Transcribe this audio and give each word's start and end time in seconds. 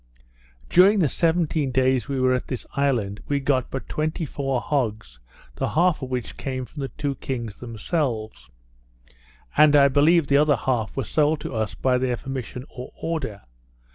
During 0.67 0.97
the 0.97 1.07
seventeen 1.07 1.69
days 1.69 2.07
we 2.07 2.19
were 2.19 2.33
at 2.33 2.47
this 2.47 2.65
island, 2.73 3.21
we 3.27 3.39
got 3.39 3.69
but 3.69 3.87
twenty 3.87 4.25
four 4.25 4.59
hogs, 4.59 5.19
the 5.57 5.69
half 5.69 6.01
of 6.01 6.09
which 6.09 6.37
came 6.37 6.65
from 6.65 6.81
the 6.81 6.87
two 6.87 7.13
kings 7.13 7.57
themselves; 7.57 8.49
and, 9.55 9.75
I 9.75 9.89
believe, 9.89 10.25
the 10.25 10.37
other 10.37 10.55
half 10.55 10.97
were 10.97 11.03
sold 11.03 11.45
us 11.45 11.75
by 11.75 11.99
their 11.99 12.17
permission 12.17 12.65
or 12.67 12.91
order. 12.99 13.43